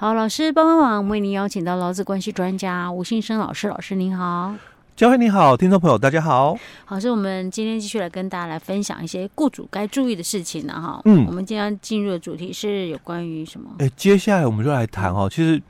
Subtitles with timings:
[0.00, 4.54] 好，老师帮帮忙，为您邀请到劳资关系专家吴信生老师，老师您好。
[4.96, 6.56] 嘉惠你好，听众朋友大家好。
[6.86, 11.02] 好，所以我们今天继续来跟大家来分享一些雇主该注意的事情了，哈。
[11.04, 13.72] 嗯，我们今天进入的主题是有关于什么？
[13.78, 15.60] 哎、欸，接下来我们就来谈哦，其实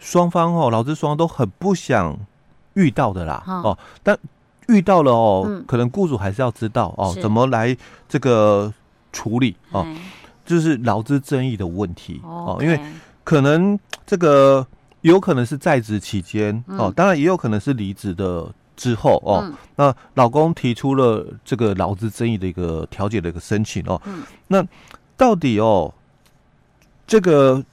[0.00, 2.18] 双方哦，劳资双方都很不想
[2.74, 4.18] 遇到的啦，哦，哦，但
[4.66, 7.76] 遇到了哦，嗯、可能雇主还是要知道哦，怎么来
[8.08, 8.74] 这个
[9.12, 9.86] 处理哦，
[10.44, 12.80] 就是劳资争议的问题哦，因为
[13.26, 14.64] 可能这个
[15.00, 18.54] 有可能是在职期间哦，当然也有可能是离职的。
[18.76, 24.62] 之后哦，嗯、那老公提出了这个劳资争议的一个调解的一个申请哦，嗯、那
[25.16, 25.94] 到底哦，
[27.06, 27.64] 这个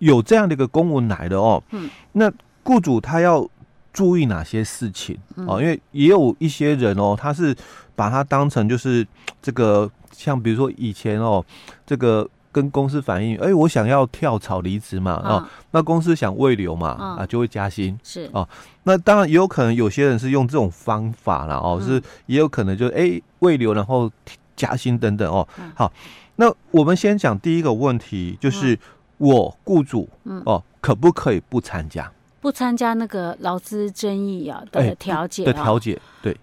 [0.00, 2.30] 有这样的一个公文来的哦，嗯、那
[2.62, 3.48] 雇主他要
[3.90, 5.56] 注意哪些事情哦？
[5.56, 7.56] 嗯、因为也有一些人哦，他是
[7.96, 9.06] 把它当成就是
[9.40, 11.42] 这个，像比如说以前哦，
[11.86, 12.28] 这个。
[12.52, 18.48] 跟公司反映，哎、欸，我想要跳槽离职嘛，哦，那公司想未留嘛，啊，就会加薪，是哦。
[18.84, 24.10] 那当然也有可能有些人是用这种方法啦，哦，是也有可能就哎未留然后
[24.56, 25.46] 加薪等等哦。
[25.74, 25.92] 好，
[26.36, 28.78] 那我们先讲第一个问题，就是
[29.18, 30.08] 我雇主
[30.44, 32.10] 哦，可不可以不参加？
[32.40, 36.36] 不参加那个劳资争议啊的调解的调解，对。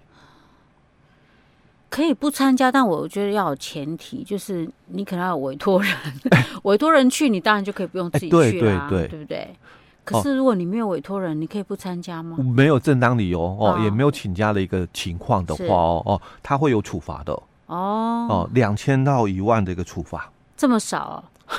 [1.90, 5.96] 可以不参加，但我觉得要有前提，就是你可能要有委托人，
[6.64, 9.56] 委托人去，你当然就可以不用自己去啦，对不对？
[10.04, 12.38] 可是如果你没有委托人，你可以不参加吗？
[12.56, 17.34] 没有正当理由哦，也没有请假的一个情况的话哦哦，他会有处罚的
[17.68, 21.24] 哦哦，两千到一万的一个处罚，这么少？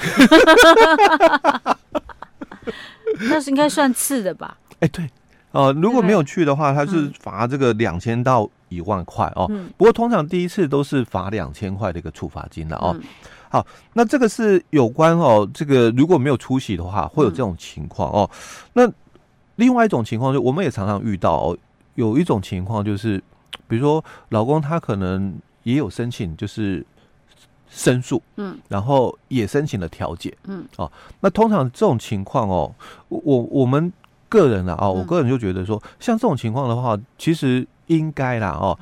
[3.30, 4.56] 那是应该算次的吧？
[4.80, 5.08] 哎，对
[5.52, 8.48] 哦，如果没有去的话，他是罚这个两千到。
[8.68, 12.96] 一万块哦，不过通常第一次都是罚两千块的一个处罚金的哦。
[13.50, 18.30] 好，那这个是有关哦，这个如果没有出席的话，会有这种情况哦。
[18.74, 18.90] 那
[19.56, 21.58] 另外一种情况就我们也常常遇到哦，
[21.94, 23.22] 有一种情况就是，
[23.66, 26.84] 比如说老公他可能也有申请，就是
[27.70, 30.90] 申诉，嗯，然后也申请了调解，嗯，哦，
[31.20, 32.74] 那通常这种情况哦，
[33.08, 33.90] 我我们
[34.28, 37.66] 个人啊，哦，我个人就觉得说，像这种情况的话，其实。
[37.88, 38.78] 应该啦哦，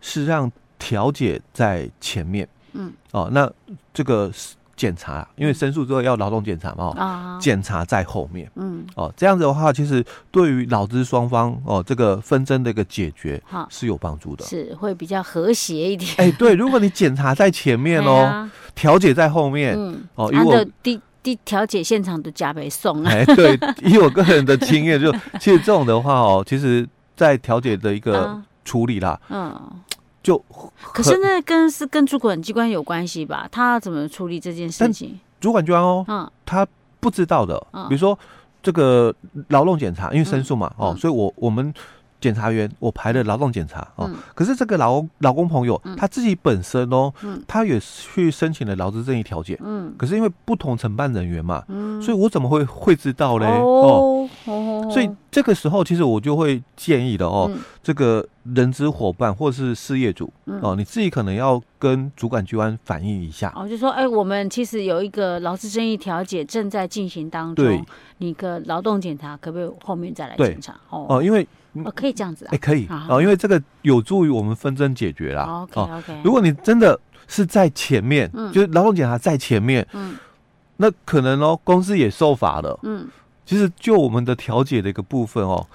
[0.00, 2.90] 是让调解在前面，嗯。
[3.10, 3.46] 哦，那
[3.92, 4.32] 这个
[4.74, 8.86] 检查，因为申诉之后要劳动检查嘛，哦，检查在后面，嗯。
[8.94, 13.38] 哦，这样子的话，其实对于劳资双方哦这个纷争的一个解决，
[13.68, 16.10] 是有帮助的，是会比较和谐一点。
[16.16, 20.02] 哎，对，如果你检查在前面哦， 调解在后面，嗯。
[20.14, 20.98] 哦，因为第
[21.34, 23.10] 第调解现场都加倍送啊。
[23.10, 26.88] 哎，对，以我个人的经验，就 其实这种的话哦，其实。
[27.18, 29.52] 在调解的一个处理啦，嗯，
[30.22, 30.38] 就
[30.92, 33.48] 可是那跟是跟主管机关有关系吧？
[33.50, 35.18] 他怎么处理这件事情？
[35.40, 36.64] 主管机关哦，嗯，他
[37.00, 38.16] 不知道的，比如说
[38.62, 39.12] 这个
[39.48, 41.74] 劳动检查，因为申诉嘛，哦，所以我我们。
[42.20, 47.12] 检察员，我排了劳动检查哦，可是这个劳老公朋友他自己本身哦，
[47.46, 53.46] 他也去申请了劳资争议调解，嗯，可是因为不同承办人员嘛，嗯，所以我怎么会会知道嘞？
[53.46, 54.28] 哦，
[54.90, 57.48] 所以这个时候其实我就会建议的哦，
[57.82, 63.52] 这个人资伙伴或是事业主哦，你自己可能要跟主管机关反映一下。
[63.54, 67.80] 哦，就说哎，我们其实有一个劳资争议调解正在进行当中，对，
[68.16, 70.74] 你个劳动检查可不可以后面再来检查？
[70.90, 71.46] 哦，因为。
[71.84, 72.48] 哦，可以这样子啊？
[72.52, 75.44] 哎，可以哦，因为这个有助于我们纷争解决啦。
[75.62, 76.20] OK OK。
[76.22, 80.16] 如果你真的是在前面，就是劳动检查在前面，嗯，
[80.76, 82.78] 那可能哦，公司也受罚了。
[82.82, 83.06] 嗯，
[83.44, 85.66] 其实就我们的调解的一个部分哦，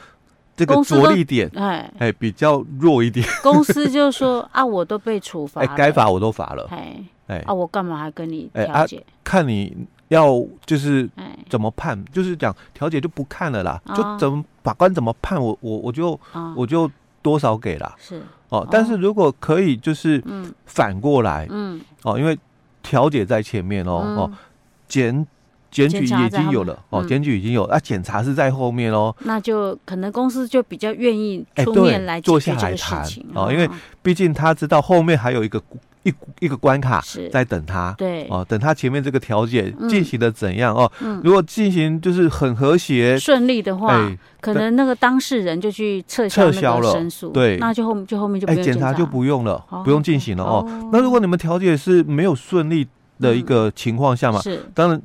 [0.55, 3.25] 这个着力点，哎哎，比较弱一点。
[3.41, 6.95] 公司就说啊，我都被处罚， 哎，该罚我都罚了，哎
[7.27, 9.03] 哎，啊，我干嘛还跟你调解？
[9.23, 9.75] 看你。
[10.09, 11.09] 要就是
[11.53, 16.89] 怎么判，欸、就是讲调解就不看了啦，哦、就怎么法官怎么判我我我就、哦、我就
[17.21, 17.93] 多少给啦。
[17.99, 18.15] 是。
[18.49, 20.19] 哦，哦，但是如果可以就是
[20.65, 21.79] 反过来，嗯。
[22.01, 22.35] 哦，因为
[22.81, 24.31] 调解在前面哦、嗯、哦，
[24.87, 25.27] 检
[25.69, 33.05] 检举已经有了哦，检举已经有，啊，检查是在后面哦，那就可能公司就比较愿意出面来坐下来谈
[33.35, 33.69] 哦，因为
[34.01, 35.61] 毕竟他知道后面还有一个。
[36.03, 38.27] 一一个关卡在等他，对。
[38.29, 40.91] 哦，等他前面这个调解进行的怎样哦？
[41.23, 44.11] 如果进行就是很和谐顺利的话，
[44.41, 48.93] 可能那个当事人就去撤销那个申诉，对，那就后就后面就哎检查。
[48.93, 50.89] 就不用了，不用进行了哦。
[50.91, 52.87] 那如果你们调解是没有顺利
[53.19, 54.63] 的一个情况下嘛，是。
[54.75, 55.01] 当然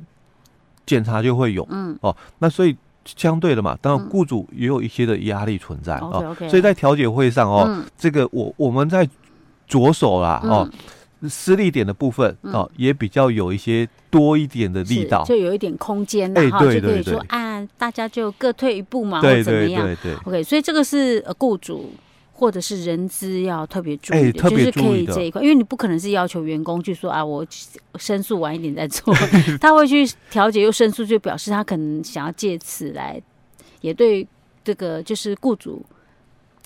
[0.85, 1.97] 检查就会有，嗯。
[2.01, 2.75] 哦，那所以
[3.05, 9.07] 相对的嘛，当然雇主也有一些的压力存在哦，所以在调解会上哦，这个我我们在。
[9.69, 10.69] 着手啦，哦，
[11.29, 19.85] 施力点的部分哦，也比较有一些多一点的力道，就有一点空间，然后就可以说啊，大家就各退一步嘛，或者怎么样？
[20.01, 21.91] 对 OK，所以这个是呃雇主
[22.33, 27.45] 或者是人资要特别注意的，就是可以这一块，因为你不可能是要求员工去说啊，我
[27.97, 29.13] 申诉晚一点再做，
[29.61, 33.21] 他会去调解又申诉，就表示他可能想要借此来
[33.81, 34.25] 也对
[34.63, 35.85] 这个就是雇主。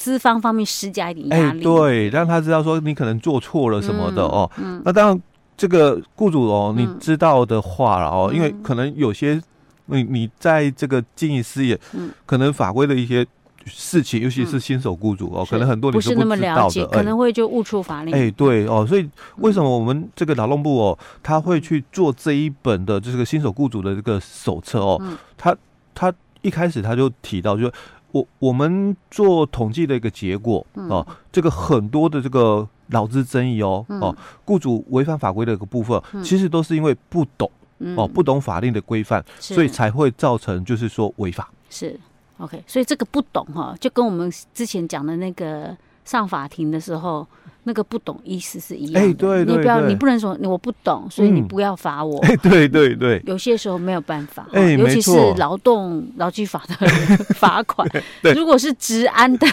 [0.04, 4.52] 资方方面施加一点压力，哎，对，让他知道说你可能做错了什么的哦。
[4.58, 5.22] 嗯，那当然，
[5.56, 9.42] 这个雇主哦，你知道的话了哦，因为可能有些
[9.86, 13.26] 你你在这个经营事业，嗯，可能法规的一些
[13.66, 18.14] 事情，尤其是新手雇主哦，可能很多你不是那么了解，可能会就误触法令。
[18.14, 25.02] 哎，对哦，所以为什么我们这个劳动部哦，他会去做这一本的这个新手雇主的这个手册哦？
[25.38, 25.56] 他
[25.96, 27.72] 他一开始他就提到就。
[28.14, 34.16] 我我们做统计的一个结果哦，这个很多的这个劳资争议哦哦，
[34.46, 37.52] 雇主违反法规的一个部分，其实都是因为不懂
[37.98, 41.52] 哦，不懂法令的规范，所以才会造成就是说违法。
[41.70, 42.00] 是
[42.38, 45.76] OK，所以这个不懂哈，就跟我们之前讲的那个
[46.06, 47.28] 上法庭的时候。
[47.66, 52.20] 那个不懂意思是一样的，哎，对，你不要，你不能说我不懂，所以你不要罚我。
[52.20, 56.88] 哎，对对对， 有些时候没有办法，哎，尤其是劳动劳基法的
[57.36, 57.88] 罚款，
[58.36, 59.48] 如果是治安的，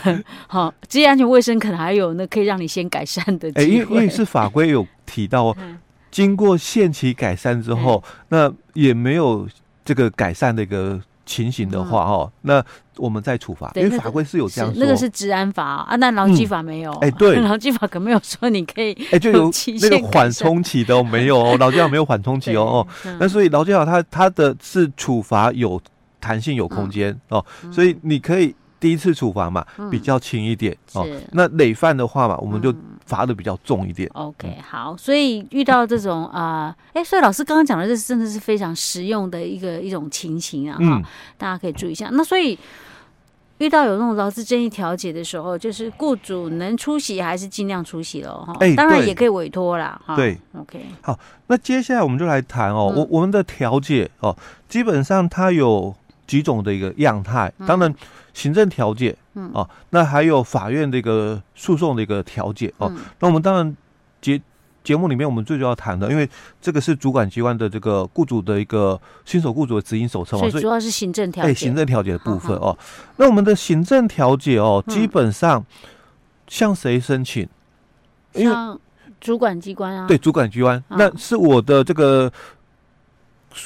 [0.48, 3.62] 好， 职业安全卫生可能还有那可以让你先改善的机会。
[3.62, 5.56] 哎，因为是法规有提到，
[6.10, 9.48] 经过限期改善之后，那也没有
[9.84, 11.00] 这个改善的一个。
[11.30, 12.60] 情形的话，哦，那
[12.96, 16.90] 我们再处罚，因为法规是有这样说，那个是治安法啊，那劳基法没有。
[16.94, 19.48] 哎，对，劳基法可没有说你可以，哎，就有
[19.80, 25.80] 那个缓冲期都没有哦， 劳基法没有缓冲期哦哦，那所以劳基法它它的是处罚有
[26.20, 28.52] 弹性有空间哦，所以你可以。
[28.80, 31.06] 第一次处罚嘛，比较轻一点哦。
[31.32, 32.74] 那累犯的话嘛，我们就
[33.04, 34.10] 罚的比较重一点。
[34.14, 41.02] OK，好，所以遇到这种啊，哎，所以老师刚刚讲的这真的是非常实用的一个一种情形啊，哈，
[41.36, 42.08] 大家可以注意一下。
[42.12, 42.58] 那所以
[43.58, 48.56] 遇到有那种劳资争议调解的时候，就是雇主能出席还是尽量出席了哈。
[48.74, 50.00] 当然也可以委托啦。
[50.06, 50.16] 哈。
[50.16, 50.80] 对，OK。
[51.02, 51.18] 好，
[51.48, 54.34] 那接下来我们就来谈哦，我我们的调解哦，
[54.70, 55.94] 基本上它有
[56.26, 57.94] 几种的一个样态，当然。
[58.32, 63.76] 行政调解，嗯，哦，那还有法院的一个诉讼的一个调解，哦，那我们当然
[64.20, 64.40] 节
[64.82, 66.28] 节目里面我们最主要谈的，因为
[66.60, 72.76] 这个是主管机关的这个雇主的一个新手雇主的执行手册嘛，所以主要是行政调解，哎，行政调解的部分哦。
[73.16, 75.64] 那我们的行政调解哦，基本上
[76.48, 77.48] 向谁申请？
[78.34, 78.78] 向
[79.20, 82.32] 主管机关啊，对，主管机关，那是我的这个。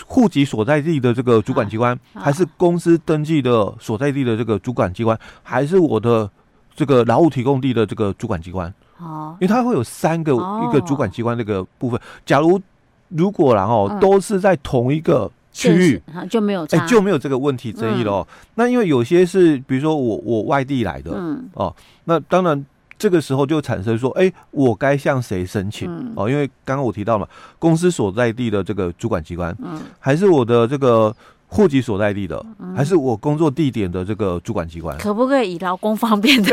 [0.06, 6.28] 户籍所在地的这个主管机关，还是公司登记的所在地的这个主管机关，还是我的
[6.74, 8.72] 这个劳务提供地的这个主管机关？
[8.98, 12.00] 哦，因为它会有三个一个主管机关这个部分。
[12.24, 12.60] 假如
[13.08, 18.28] 如果然后都是在同一个区域，就没有哎就没有这个问题争议了哦。
[18.54, 22.64] 那因为有些是比如说我我外地来的，嗯哦，那当然。
[23.04, 25.86] 这个时候就产生说，哎，我该向谁申请？
[25.94, 27.28] 嗯、哦，因为刚刚我提到嘛，
[27.58, 31.14] 公司所在地的这个主管机关，嗯，还是我的这个
[31.48, 34.96] 户籍所在地的，嗯、还是我工作地点的这个主管机关？
[34.96, 36.50] 可不可以以劳工方便的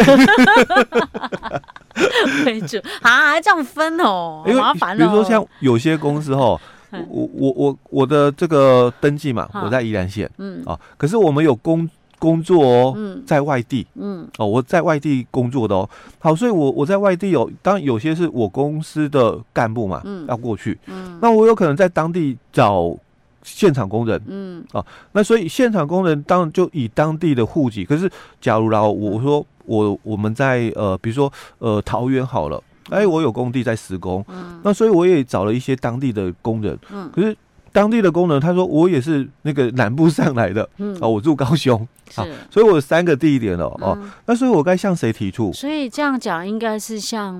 [2.46, 3.40] 为主啊？
[3.40, 4.98] 这样分哦，好麻烦哦。
[4.98, 6.60] 比如说像有些公司哦，
[6.92, 11.90] 我我我我的这个登记嘛，我在宜兰县，嗯啊，可是我们有公。
[12.22, 22.96] 工作哦，在外地，嗯，哦，我在外地工作的哦，好，所以我我在外地有，当然有些是我公司的干部嘛，嗯，要过去，嗯，那我有可能在当地找
[23.42, 28.08] 现场工人，嗯，哦，那所以现场工人当然就以当地的户籍，可是
[28.40, 37.36] 假如然后我说我我们在呃，比如说呃桃园好了，哎，我有工地在施工，嗯，那所以我也找了一些当地的工人，嗯，可是。
[37.72, 45.54] 当地的工人，他说我也是那个南部上来的，嗯，哦，我住高雄，啊，所以我有三个地点了，哦，那所以我该向谁提出？
[45.54, 47.40] 所以这样讲应该是向，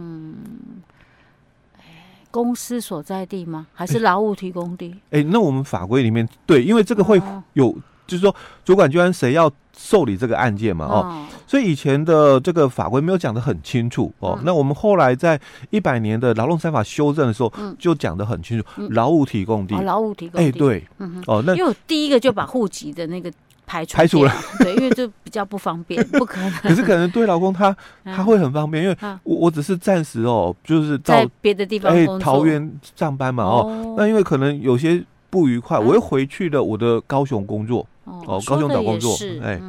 [2.32, 3.68] 公司所在地吗？
[3.74, 4.96] 还是劳务提供地？
[5.10, 7.22] 哎，那我们法规里面对，因为这个会
[7.54, 7.76] 有，
[8.12, 11.26] 就是说主管机关谁要受理这个案件嘛，哦。
[11.48, 14.40] 所以以前的这个法规没有讲得很清楚哦。
[14.44, 15.40] 那我们后来在
[15.70, 20.88] 一百年的劳动三法修正的时候，就讲得很清楚，劳务提供地，劳务提供地，哎，对，
[21.28, 23.32] 哦，那因为第一个就把户籍的那个
[23.66, 26.52] 排除排除了， 对，因为就比较不方便，不可能。
[26.62, 39.62] 可是可能对老公他 他会很方便，因为我我只是暂时哦，就是在别的地方哎桃园上班嘛哦，那因为可能有些不愉快，我又回去了我的高雄工作哦，高雄找工作，哎。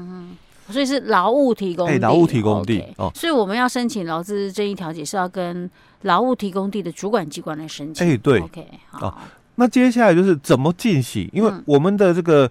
[0.70, 3.10] 所以是劳务提供地，劳务提供地哦。
[3.14, 5.68] 所以我们要申请劳资争议调解，是要跟
[6.02, 8.08] 劳务提供地的主管机关来申请。
[8.08, 9.20] 哎，对，OK，好。
[9.56, 11.28] 那接下来就是怎么进行？
[11.32, 12.50] 因为我们的这个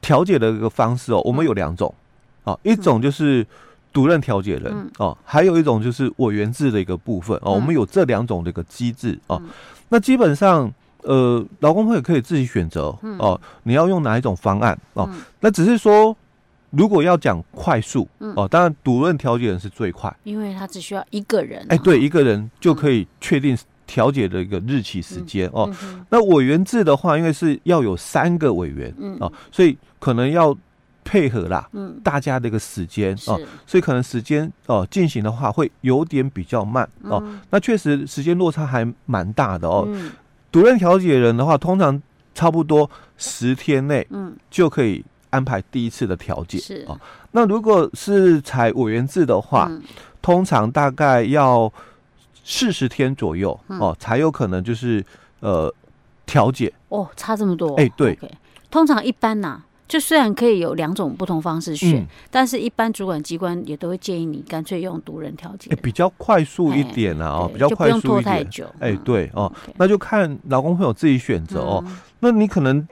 [0.00, 1.92] 调解的一个方式哦，我们有两种
[2.44, 3.44] 啊，一种就是
[3.92, 7.52] 独任调解人哦，还有一种就是委员制的一个部分哦。
[7.52, 9.42] 我们有这两种的一个机制哦。
[9.88, 10.72] 那基本上。
[11.08, 15.08] 呃，劳工会可以自己选择哦、你要用哪一种方案哦？
[15.40, 16.14] 那只是说，
[16.68, 25.74] 如果要讲快速哦、呃，当然独任调解人是最快，因为他只需要一个人，哎、欸，对，一个人就可以确定调解的一个日期时间哦。
[26.10, 30.54] 那委员制的话，因为是要有三个委员哦、呃，所以可能要
[31.04, 37.40] 配合啦，嗯，大家的一个时间哦、呃，所以可能时间哦进行的话会有点比较慢哦、呃。
[37.48, 39.88] 那确实时间落差还蛮大的哦。
[40.48, 42.00] 嗯独任调解人的话，通常
[42.34, 46.58] 差不多十天内，嗯，就可以安排第一次的调解。
[46.58, 46.98] 是啊，
[47.32, 49.70] 那如果是采委员制的话，
[50.22, 51.70] 通常大概要
[52.42, 55.04] 四十天左右哦，才有可能就是
[55.40, 55.72] 呃
[56.24, 56.72] 调解。
[56.88, 57.74] 哦，差这么多？
[57.76, 58.18] 哎，对，
[58.70, 59.62] 通常一般呐。
[59.88, 68.66] 就虽然可以有两种不同方式选，嗯，但是一般主管机关也都会建议你干脆用独人调解，欸，比较快速一点啊，哦，比较快速一点，不用拖太久。
[68.78, 71.96] 哎，欸，对哦，嗯，那就看劳工朋友自己选择哦，嗯。
[72.20, 72.86] 那你可能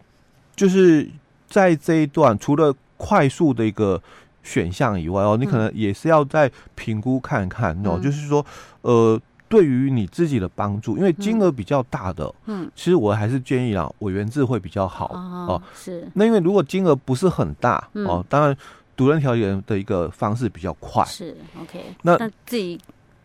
[0.57, 1.07] 就是
[1.47, 4.03] 在这一段，除了快速的一个
[4.43, 8.45] 选项以外哦，你可能也是要再评估看看哦，嗯，就是说
[8.81, 9.21] 呃。
[9.49, 15.63] 对于你自己的帮助，因为金额比较大的，嗯，其实我还是建议啊，委员制会比较好哦，哦。
[15.75, 18.57] 是，那因为如果金额不是很大，嗯，哦，当然
[18.97, 21.05] 独任调解人的一个方式比较快。
[21.05, 22.17] 是，OK 那。
[22.17, 22.81] 那自己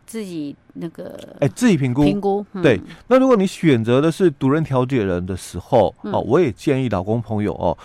[0.06, 2.46] 自己那个，哎，自己评估评估。
[2.62, 7.76] 对，那如果你选择的是独任调解人的时候，嗯，哦，我也建议老公朋友哦，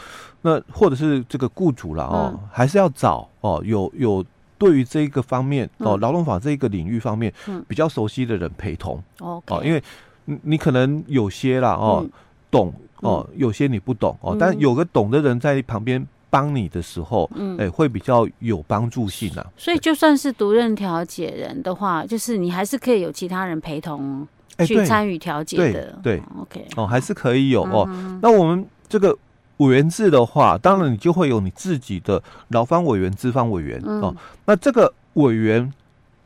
[0.43, 4.25] 那或者是这个雇主了哦，嗯，还是要找哦有有。
[4.59, 9.03] 对于这一个方面哦，劳动法这一个领域方面，嗯，比较熟悉的人陪同。
[9.21, 9.83] 哦，因为
[10.25, 12.07] 你你可能有些啦哦，
[12.51, 19.47] 懂哦，有些你不懂哦，但有个懂的人在旁边帮你的时候，嗯，哎，会比较有帮助性啊。
[19.57, 24.27] 所以就算是独任调解人的话，就是你还是可以有其他人陪同
[24.67, 27.89] 去参与调解的，对，OK，哦，还是可以有哦。
[28.23, 29.17] 那我们这个。
[29.59, 34.15] 委员制的话，当然你就会有你自己的劳方委员、资方委员、嗯、哦。
[34.45, 35.73] 那这个委员，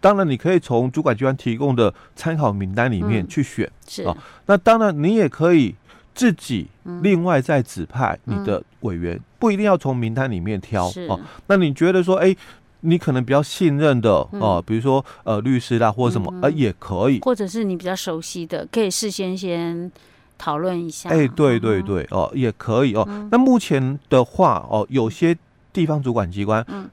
[0.01, 4.17] 当然你可以从主管机关提供的参考名单里面去选，嗯、是哦。
[4.47, 5.75] 那当然你也可以
[6.15, 6.67] 自己
[7.03, 11.21] 另外再指派你的委员，嗯、不一定要从名单里面挑哦。
[11.47, 12.35] 那你觉得说，哎，
[12.81, 19.93] 你可能比较信任的哦，比如说呃律师啦或者什么，呃也可以，或者是你比较熟悉的，可以事先先。
[20.41, 23.05] 讨论一下，哎、欸，对对对，哦，哦，也可以哦。
[23.07, 25.37] 嗯、那目前的话，哦，有些
[25.71, 26.89] 地方主管机关，嗯，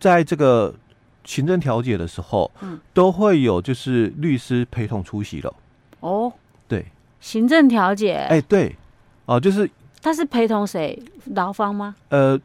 [0.00, 0.74] 在这个
[1.22, 5.54] 行政调解的时候，嗯，都会有就是律师陪同出席了。
[6.00, 6.32] 哦，
[6.66, 6.86] 对，
[7.20, 8.74] 行政调解，哎、欸，对，
[9.26, 9.70] 哦，就是
[10.02, 11.00] 他是陪同谁？
[11.26, 11.94] 劳方吗？
[12.08, 12.36] 呃，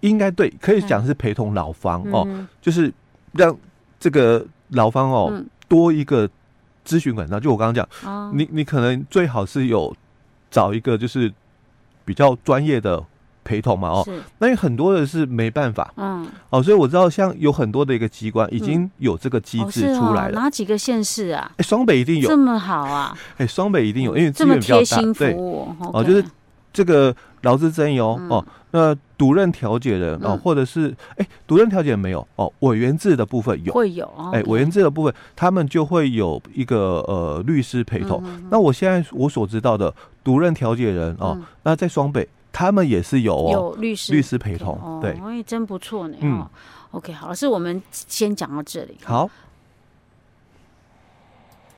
[0.00, 2.92] 应该对，可以讲是陪同劳方、嗯、哦，就是
[3.32, 3.56] 让
[3.98, 6.28] 这个劳方哦、嗯、多一个。
[6.84, 9.94] 咨询管道，就我刚刚讲，哦、你你可能最好是有
[10.50, 11.32] 找一个就是
[12.04, 13.02] 比较专业的
[13.42, 21.50] 陪同嘛，哦，那有很多的是没办法，嗯，哦，所以我知道像有很多的一个机关已经有这个机制出来了，嗯哦哦、哪几个县市啊？
[21.56, 22.28] 哎，双北一定有。
[22.28, 23.16] 这么好啊？
[23.38, 26.24] 哎，双北一定有，因为资源比较大，这么贴心服务对，哦、就是
[26.72, 27.14] 这个。
[27.44, 33.72] 劳资争议哦、嗯、哦，那独任调解人哦，或者是哎，独任调解人没有哦，委员制的部分有。
[33.72, 38.22] 会有哎，委员制的部分他们就会有一个呃律师陪同。
[38.24, 46.16] 嗯、那我现在我所知道的独任调解人哦、嗯，那在双北他们也是有哦，有律师律师陪同，对，哎，真不错呢。
[46.20, 46.46] 嗯
[46.92, 48.96] ，OK，好，是我们先讲到这里。
[49.04, 49.28] 好，